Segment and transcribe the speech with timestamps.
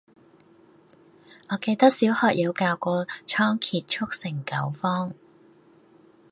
[1.49, 5.13] 我記得小學有教過倉頡速成九方